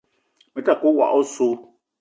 [0.53, 1.47] Me ta ke woko oso.